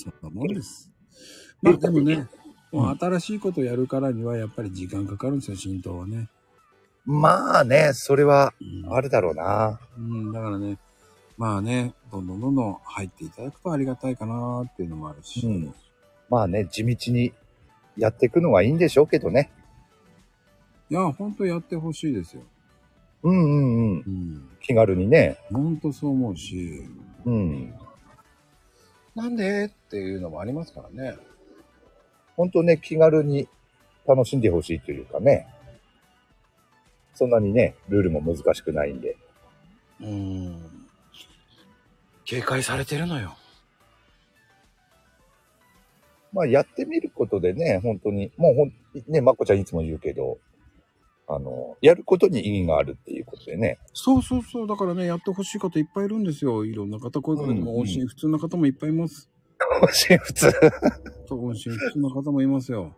[0.04, 0.92] そんなもんです。
[1.62, 2.28] まあでもね、
[2.72, 6.30] もう新しいことをやるからにはやっぱり時間かかるんですよ、浸透はね。
[7.06, 9.80] まあね、それはうんあるだろうな。
[9.98, 10.78] うん、だからね、
[11.38, 15.46] まあね、どんどんどんどん入っていただくとありがたいかなっていうのもあるし。
[15.46, 15.74] うん
[16.30, 17.32] まあね、地道に
[17.96, 19.50] やっていくのがいいんでしょうけどね。
[20.90, 22.44] いや、ほんとやってほしいですよ。
[23.24, 24.04] うんうんうん。
[24.06, 24.50] うん。
[24.62, 25.38] 気軽にね。
[25.52, 26.84] ほんとそう思うし、
[27.26, 27.74] うん。
[29.18, 29.66] なんで？
[29.66, 31.18] っていうのもありますからね。
[32.36, 33.48] 本当ね、気軽に
[34.08, 35.48] 楽しんでほしいというかね。
[37.16, 39.18] そんなにね、ルールも難しくないんで。
[40.02, 40.88] うん。
[42.26, 43.36] 警戒されてるのよ。
[46.32, 48.74] まあやってみることでね、本当に、もうほん、
[49.08, 50.38] ね、まこちゃんいつも言うけど、
[51.30, 53.80] あの、やることに意義があるっていうことでね。
[53.94, 54.68] そうそうそう。
[54.68, 56.64] だからね、やってほしい方いっぱいいるんですよ。
[56.64, 59.30] いろんな方、こういう方でも、うん音信不通な方もいっぱいいます。
[60.20, 60.52] 普通。
[61.28, 62.96] そう、音信不通な方もいますよ。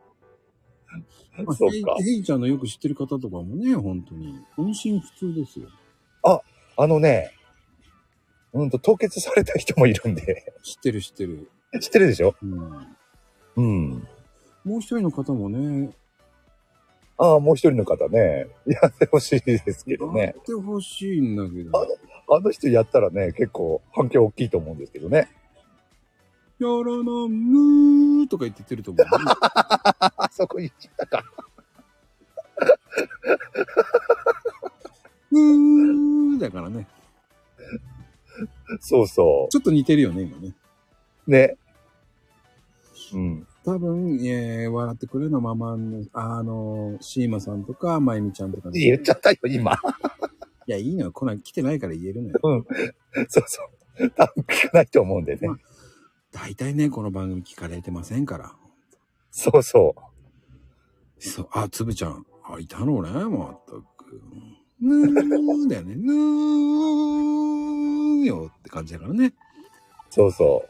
[1.37, 4.35] まあ、そうかヘイちゃんのよく知ってる方とかもね、本当に。
[4.57, 5.67] 音信不通ですよ。
[6.23, 7.31] あのね、
[8.53, 10.53] うんと凍結された人もいるんで。
[10.63, 11.49] 知ってる知ってる。
[11.81, 12.35] 知ってるでしょ？
[12.41, 12.87] うん。
[13.55, 14.07] うん。
[14.63, 15.91] もう一人の方もね、
[17.21, 20.41] ああ、もう一人の方ね、 やってほしいですけどやねっ。
[20.41, 21.71] てほしいんだけど。
[22.32, 25.29] あの人やったらね、結構反響大きいと思うんですけどね。
[26.60, 27.03] やらなん
[28.19, 29.12] ぬーとか言ってってると思う、ね。
[30.17, 31.23] あそこ言っちゃったか。
[35.32, 36.88] ぬーだからね。
[38.79, 40.53] そうそちょっと似てるよね、今ね。
[41.27, 41.32] う。
[41.32, 41.58] ね。
[43.13, 43.47] うん。
[43.69, 49.73] 多分、えー、笑ってくれのママの、あの、シーマさんとか、まゆみちゃんとかね、言っちゃったよ、今。
[50.65, 51.12] いや、いいのよ。
[51.12, 52.65] 来ない、来てないから言えるのよ。
[53.29, 53.62] そうそ
[54.03, 54.10] う。
[54.10, 55.49] 多分聞かないと思うんでね。
[56.32, 58.55] 大体ね、この番組聞かれてませんから。
[59.29, 61.23] そうそう。
[61.23, 62.25] そう、あ、つぶちゃん。
[62.51, 64.19] あ、いたのね、まったく。
[64.82, 65.95] ぬーだよね。
[65.95, 69.36] ぬーよって感じだからね。
[70.10, 70.65] そうそ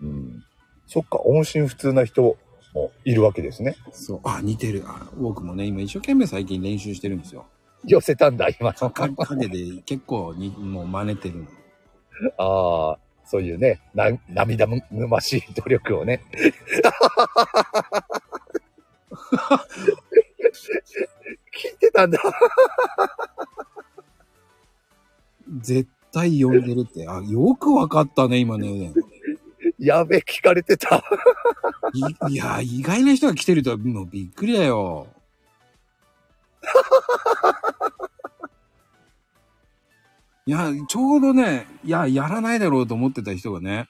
[0.00, 0.06] う。
[0.06, 0.45] うん。
[0.86, 2.36] そっか、音信不通な人
[2.74, 3.76] もいるわけですね。
[3.92, 4.20] そう。
[4.24, 4.84] あ、似てる。
[4.86, 7.46] あ、僕もね、今一生懸命最近練習してるんですよ。
[7.84, 8.72] 寄せたんだ、今。
[8.72, 11.46] か影で結構に、もう真似てるの。
[12.38, 16.22] ああ、そういうね、な、涙ぐましい努力をね。
[21.56, 22.20] 聞いてたんだ。
[25.60, 27.08] 絶対呼んでるって。
[27.08, 28.92] あ、よくわかったね、今ね。
[29.86, 30.96] いやべ、聞かれてた。
[31.94, 35.06] いいや、意外な人が来てるとはもうびっくりだよ。
[40.44, 43.88] いや、ちょうどね、いや、やらないだろうと思ってた人がね、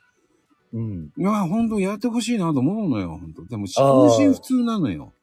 [0.75, 1.13] うん。
[1.17, 3.47] いや、ほんとやってほしいなと思うのよ、ほんと。
[3.47, 5.15] でも、あー心身普通なのよ。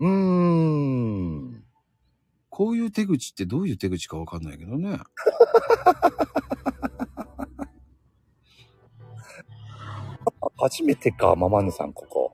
[0.00, 1.62] うーん。
[2.50, 4.98] こういう手口ってどういう手口かわかんないけどね。
[10.60, 12.32] 初めてか、ママヌさん、ここ。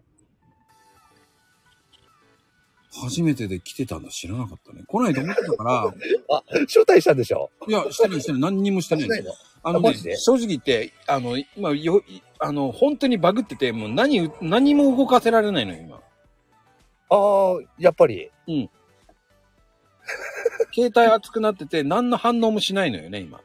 [3.03, 4.85] 初めてで来てたんだ知らなかったね。
[4.87, 5.83] 来ないと思ってたから、
[6.67, 7.51] 招待したんでしょ？
[7.67, 8.41] いや、してないしてない。
[8.41, 9.09] 何にもしてない。
[9.09, 9.33] ないの？
[9.65, 10.17] あのね、あマジで？
[10.17, 15.97] 正直言って、あの、今、よ、いあの、本当にバグってて、もう何、何も動かせられないのよ、今。
[17.11, 18.31] ああ、やっぱり？
[20.75, 23.41] 携帯熱くなってて、何の反応もしないのよね、今。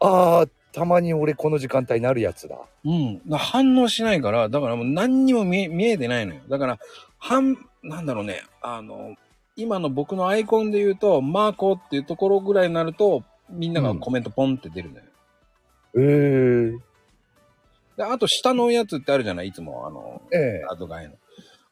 [0.00, 0.46] ああ、
[0.78, 2.56] たまに俺この時間帯になるやつだ。
[2.84, 3.20] うん。
[3.28, 6.40] だ反応しないから、だからもう何にも見え、見えてないのよ。
[6.48, 6.78] だから、
[7.18, 9.16] 半、なんだろうね、あの、
[9.56, 15.04] 今の僕のアイコンで言うと、マーコっていうところぐらいになると、みんながコメントポンって出るのよ。
[15.96, 16.78] ええ
[17.96, 19.48] で、あと下のやつってあるじゃない？
[19.48, 21.14] いつも、あの、ええアドガイの。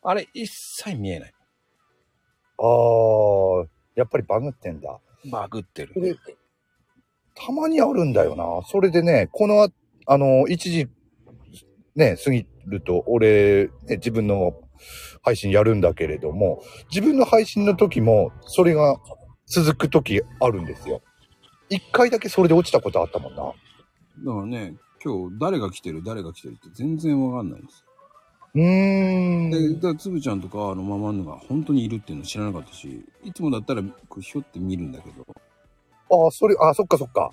[0.02, 0.50] あれ、一
[0.82, 1.34] 切見えない。
[2.58, 4.98] ああ、やっぱりバグってんだ。
[5.30, 6.18] バグってる。
[7.36, 8.44] たまにあるんだよな。
[8.66, 9.68] それでね、このあ、
[10.06, 10.88] あの、一時、
[11.94, 14.54] ね、過ぎると、俺、ね、自分の
[15.22, 18.96] 配信やるんだけれども、自分の配信の時も、それが
[19.46, 21.02] 続く時あるんですよ。
[21.68, 23.42] 一回だけそれで落ちたことあったもんな。
[23.44, 23.54] だか
[24.40, 27.84] らね、今日誰が来てる、誰が来てるって全然わかんないんです
[28.54, 28.62] うー
[29.48, 29.50] ん。
[29.50, 29.58] よ。
[29.58, 35.26] で、だからつぶちゃんとか、あの、ママンヌが本当にいるっていうの知らなかったし、いつもだったら、こうひょって見るんだけど。
[36.10, 37.32] ああ、それ、ああ、そっかそっか。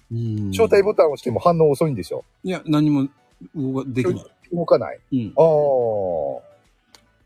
[0.51, 2.25] 招待ボタンを押しても反応遅いんでしょ。
[2.43, 3.07] いや、何も
[3.55, 4.25] 動かできない。
[4.51, 4.99] 動かない。
[5.11, 5.33] うん。
[5.37, 6.53] ああ。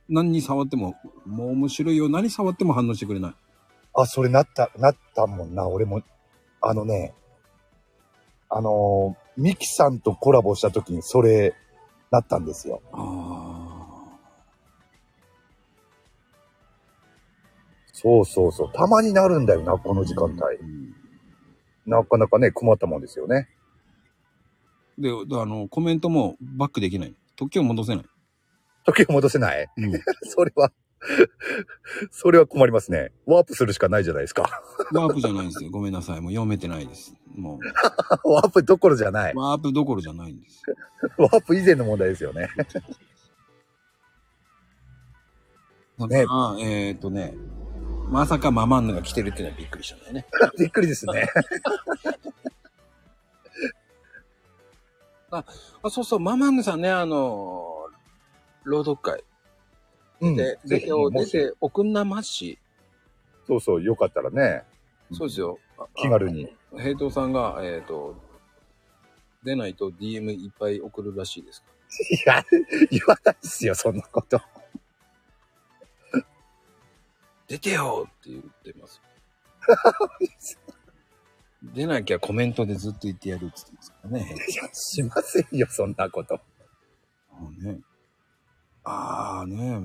[0.09, 2.09] 何に触っても、もう面白いよ。
[2.09, 3.33] 何触っても反応してくれない。
[3.93, 6.01] あ、それなった、なったもんな、俺も。
[6.61, 7.13] あのね、
[8.49, 11.53] あのーミキさんとコラボした時にそれ、
[12.09, 12.81] なったんですよ。
[12.91, 13.67] あ
[17.93, 18.71] そうそうそう。
[18.73, 20.35] たまになるんだよな、この時間帯。
[20.59, 20.86] うん
[21.87, 23.47] なかなかね、困ったもんですよね。
[24.99, 27.15] で、あの、コメントもバックできない。
[27.35, 28.05] 時を戻せない。
[28.85, 29.91] 時を戻せないうん。
[30.27, 30.71] それは、
[32.11, 33.11] それは困りますね。
[33.25, 34.61] ワープするしかないじゃないですか。
[34.93, 35.69] ワープじゃないんですよ。
[35.71, 36.21] ごめんなさい。
[36.21, 37.13] もう読めてないです。
[37.35, 37.59] も
[38.25, 39.33] ワープどころじゃない。
[39.33, 40.63] う、ワープどころじゃないんです。
[41.17, 42.49] ワープ以前の問題ですよね。
[45.99, 47.33] ねああえっ、とね、
[48.09, 50.25] まさかママンヌが来てるっていうのはびっくりしたんだよね。
[50.57, 51.27] びっくりですね。
[55.29, 55.43] あ、
[55.89, 57.89] そうそう、ママンヌさんね、あの、
[58.63, 59.23] 朗読会
[60.21, 60.35] うん。
[60.37, 62.57] で、ぜひ、出てくんなまし、
[63.45, 64.63] そうそう、よかったらね、
[65.13, 65.59] そうですよ。
[65.77, 66.55] あ気軽に。
[66.77, 68.15] 平等さんが、えっ、と、
[69.43, 71.67] 出ないと DM いっぱい送るらしいですか
[72.09, 72.45] いや、
[72.89, 74.41] 言わないですよ、そんなこと。
[77.47, 79.01] 出てよって言ってます。
[81.63, 84.35] 出なきゃコメントでずっと言ってやるって言ってますからね。
[84.49, 86.39] いや、しませんよ、そんなこと。
[87.31, 87.79] もうね。
[88.83, 89.79] ああね。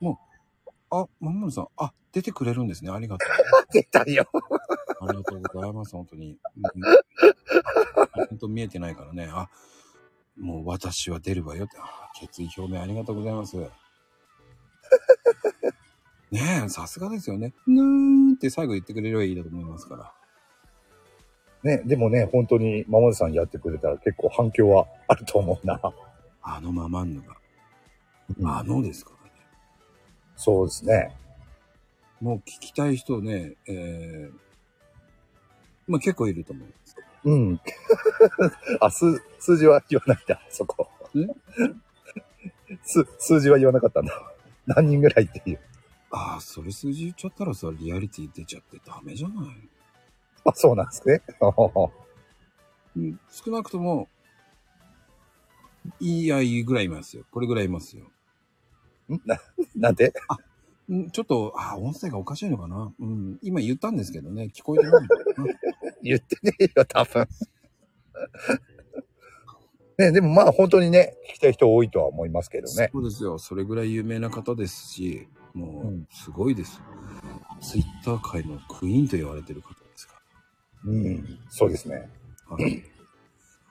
[0.00, 0.20] も
[0.66, 2.90] う、あ、まんまるさん、あ、出てくれるんですね。
[2.90, 3.28] ありがとう。
[3.72, 4.28] 出たよ。
[5.00, 6.38] ありがとうございます、本当に。
[6.56, 6.62] うん
[8.28, 9.28] 本当見えてないからね。
[9.30, 9.48] あ、
[10.38, 11.76] もう私は出るわよって。
[11.78, 13.56] あ決意表明ありがとうございます。
[16.30, 17.54] ねえ、さすがですよね。
[17.66, 17.84] ぬー
[18.32, 20.12] んって最後言ってくれればいいだと思いますから。
[21.62, 25.80] ね、でもね、本当に、ママさんやってくれたら結構反響はあると思うな。
[26.42, 27.36] あのままんのが。
[28.38, 29.32] うんあのですからね。
[30.36, 31.16] そうですね。
[32.20, 34.34] もう聞きたい人ね、えー、
[35.86, 36.85] まあ結構いると思います。
[37.26, 37.60] うん。
[38.80, 40.88] あ、数、数字は言わないんだ、そこ。
[42.84, 44.32] 数、 数字は言わなかったんだ。
[44.66, 45.60] 何人ぐらいっていう。
[46.10, 49.46] ああ、それ数字言っちゃったらさ、リアリティ出ちゃってダメじゃない？
[50.44, 51.20] あ、そうなんですね。
[52.96, 54.08] うん少なくとも、
[56.00, 57.24] いいやいいぐらいいますよ。
[57.30, 58.10] これぐらいいますよ。
[59.26, 59.38] な、
[59.76, 60.12] なんで？
[60.90, 62.92] んちょっと、ああ、音声がおかしいのかな？
[62.98, 63.38] うん。
[63.42, 65.46] 今言ったんですけどね、聞こえてないのかな
[66.06, 67.26] 言ってねえよ、多分。
[69.98, 72.90] ね、でもまあ本当にね、聞きたい人多いとは思いますけどね。
[72.92, 73.38] そうですよ。
[73.38, 76.82] それぐらい有名な方ですし、もうすごいです。
[77.62, 80.20] ツイッター界のクイーンと言われてる方ですか
[80.84, 80.92] ら。
[80.92, 81.38] うん。
[81.48, 82.10] そうですね。
[82.48, 82.68] あの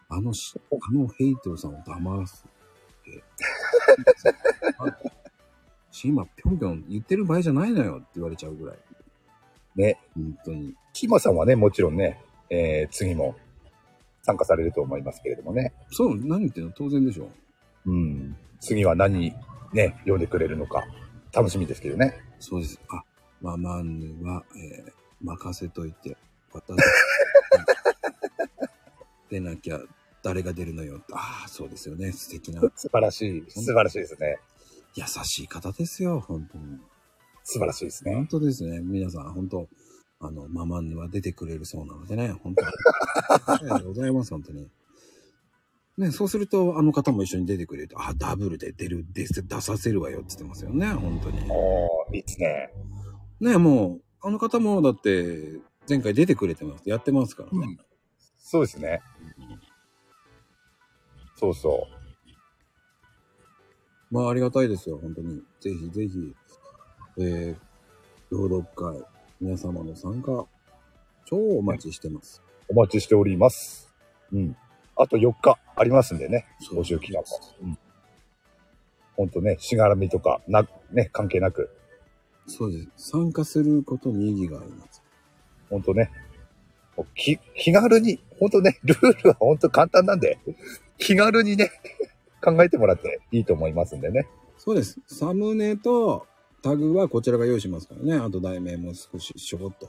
[0.10, 2.46] あのし、あのヘイトさんを騙す
[3.02, 3.24] って。
[4.80, 4.98] あ
[6.04, 8.78] 今、ぴょんぴょん言ってる場合じゃないのよって言われちゃうぐらい。
[9.76, 10.00] ね。
[10.14, 10.76] 本当に。
[10.94, 13.36] キマさんはね、もちろんね、えー、次も
[14.22, 15.74] 参加されると思いますけれどもね。
[15.90, 16.72] そう、何言ってんの？
[16.72, 17.30] 当然でしょ。
[17.86, 18.36] うん。
[18.60, 19.34] 次は何、
[19.74, 20.84] ね、読んでくれるのか、
[21.34, 22.16] 楽しみですけどね。
[22.40, 22.80] そうです。
[22.90, 23.04] あ、
[23.42, 24.92] ママンヌは、えー
[25.22, 26.18] 任せといて、
[26.52, 26.76] 私、
[29.30, 29.80] 出なきゃ
[30.24, 31.02] 誰が出るのよ。
[31.12, 32.12] ああ、そうですよね。
[32.12, 34.38] 素敵な、素晴らしい、素晴らしいですね。
[34.96, 36.20] 優しい方ですよ。
[36.20, 36.80] 本当に。
[37.44, 38.28] 素晴らしいですね本。
[38.28, 38.80] 当ですね。
[38.80, 39.68] 皆さん、本当
[40.26, 42.68] あの、ママンヌは出てくれるそうなのでね、本当に。
[43.46, 44.68] ありがとうございます、本当に。
[45.98, 51.40] ね、そうすると、あの方も一緒に出てくれると、あ、ダブルで出る、出出させるわよって言ってますよね、本当に。
[51.50, 52.70] おー、いいですね。
[53.40, 56.90] ね、もう、あの方も、だって、前回出てくれてます。
[56.90, 57.78] やってますからね。
[58.38, 59.02] そうですね。
[61.38, 61.88] そうそ
[64.12, 65.44] まあ、ありがたいですよ、本当に。
[65.60, 66.36] ぜひぜひ、
[67.18, 67.58] えー、
[68.30, 69.04] 朗読会、
[69.42, 70.46] 皆様の参加、
[71.26, 72.42] 超お待ちしてます。
[72.70, 72.74] う。
[72.74, 73.94] お待ちしております。
[74.32, 74.56] うん。
[74.96, 76.46] あと4日ありますんでね。
[76.62, 77.26] そう募集期間も。
[77.62, 77.78] うん。
[79.18, 81.70] ほんとね、しがらみとか、な、ね、関係なく、
[82.48, 83.12] そうです。
[83.12, 85.02] 参加することに意義があります。
[85.70, 86.12] ほんとね、
[86.96, 90.40] もう気、気軽に、ほんとね、ルールはほんと簡単なんで、
[90.98, 91.72] 気軽にね、
[92.42, 94.28] 考えてもらっていいと思いますんでね。
[94.58, 95.00] そうです。
[95.08, 96.28] サムネと
[96.66, 98.16] タグはこちらが用意しますからね。
[98.16, 99.88] あと題名も少しちょこっと。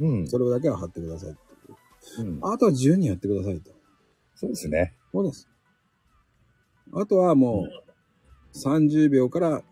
[0.00, 0.26] うん。
[0.26, 2.26] それだけは貼ってくださいっていう。
[2.26, 3.70] うん、あとは自由にやってくださいと。
[4.34, 4.94] そうですね。
[5.12, 5.48] そうです。
[6.92, 9.62] あとはもう30秒から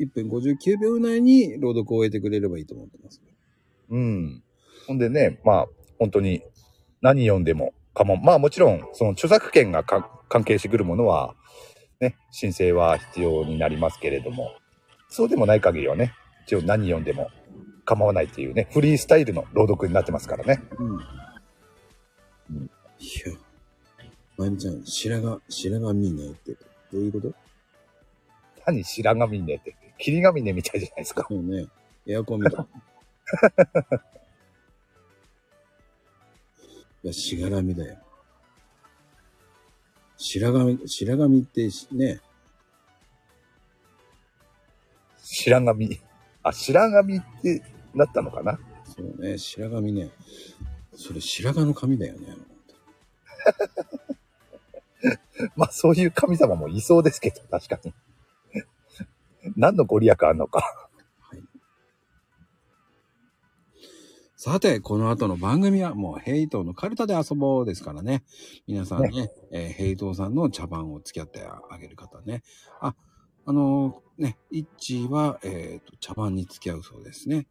[0.00, 3.22] 1分59秒以内に朗読を終えてくれればいいと思ってます。
[3.90, 4.42] うん。
[4.88, 5.66] ほんでね、まあ、
[6.00, 6.42] 本当に
[7.00, 8.16] 何読んでもかも。
[8.16, 11.36] まあもちろん、その著作権がか関係してくるものは、
[12.00, 14.50] ね、申請は必要になりますけれども、
[15.16, 16.12] そうでもない限りはね、
[16.46, 17.30] 一応何読んでも
[17.86, 20.62] 構わないっていうね、フリースタイルの朗読になってますからね。
[20.78, 20.90] うん。
[20.96, 21.00] うん
[22.98, 23.32] いや、
[24.36, 26.58] まゆみちゃん、白髪、白髪見ねって、ど
[26.92, 27.32] ういうこと？
[28.66, 31.26] 何白髪ねって、霧髪ねみたいじゃないですか。
[31.30, 31.66] もうね、
[32.06, 32.66] エアコンみたい。
[37.04, 37.96] いや、しがらみだよ。
[40.18, 42.20] 白髪、白髪ってしね、
[45.28, 46.00] 白髪。
[46.44, 47.62] あ、白髪って
[47.94, 48.58] なったのかな？
[48.84, 50.10] そうね、白髪ね。
[50.94, 52.36] それ白髪の髪だよね。
[55.56, 57.92] まあそういう神様もいそうですけど、確かに。
[59.56, 60.60] 何のご利益あんのか。
[61.18, 61.42] はい。
[64.36, 68.22] さて、この後の番組はもうヘイトのカルタで遊ぼうですからね。
[68.66, 72.42] 皆さんね、えーヘイトさんの茶番を付き合ってあげる方ね。
[72.80, 72.94] あ、
[73.46, 77.46] あのーね、イッチーは、えっ、と、茶番に付き合うそうですね。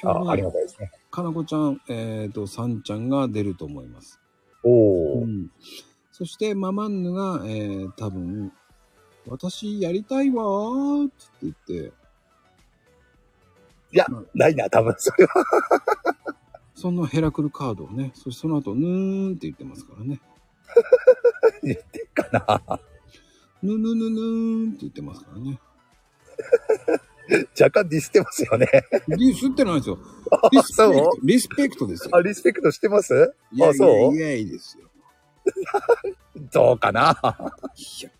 [0.00, 0.90] 今日あありはがたいですね。
[1.10, 4.20] かなこちゃん、えっ、と、さんちゃんが出ると思います。
[4.62, 5.24] おー。
[5.24, 5.50] うん。
[6.12, 8.52] そして、ママンヌが、えー、多分、
[9.26, 11.92] 私やりたいわーって言って、
[13.92, 15.44] いやまあ、ないな、多分それは。
[16.74, 20.20] そのヘラクルカードをね、そしてその後、ぬーんって言ってますからね。
[21.62, 22.28] 言ってんか
[22.68, 22.80] な。
[23.64, 25.58] ぬぬぬぬーんって言ってますからね。
[27.58, 28.68] 若干ディスってますよね。
[29.08, 29.98] リスってないですよ。
[30.30, 32.16] あリスペクト、リスペクトですよ。
[32.16, 33.34] あ、リスペクトしてます？
[33.52, 34.90] いやいそうやいやいいですよ。
[36.52, 37.16] どうかな？
[38.00, 38.10] いや、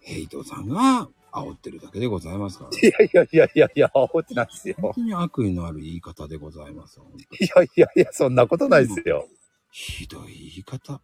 [0.00, 4.76] ヘイトさんが煽ってるだけでございますから、いやいやいやいやいや、煽ってないですよ。
[4.78, 7.00] 本当に悪意のある言い方でございます。
[7.40, 9.26] いやいやいや、そんなことないですよ。
[9.72, 11.00] ひどい言い方。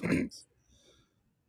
[0.00, 0.48] そうです。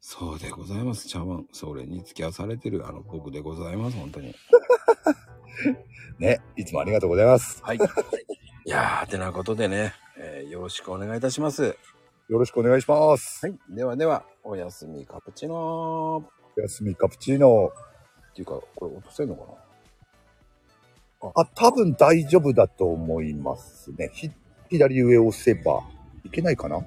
[0.02, 1.08] そうでございます。
[1.08, 1.46] 茶碗。
[1.52, 3.98] それに付き合わされてる、あの、僕でございます。
[3.98, 4.34] 本当に。
[6.20, 7.62] ね、いつもありがとうございます。
[7.64, 7.78] はい。
[7.78, 7.80] い
[8.70, 11.78] やー、てなことでね、えーよろしくお願いいたします。
[12.28, 13.46] よろしくお願いします。
[13.46, 13.60] はい。
[13.70, 16.24] ではでは、おやすみカプチーノお
[16.58, 17.72] やすみカプチーノ。
[18.32, 19.44] っていうか、これ落とせんのか
[21.22, 21.32] な？
[21.36, 24.10] あ、多分大丈夫だと思いますね。
[24.14, 24.32] ひ
[24.70, 25.84] 左上を押せば
[26.24, 26.86] いけないかな？